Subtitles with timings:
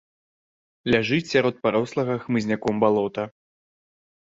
[0.95, 3.23] Ляжыць сярод парослага хмызняком балота.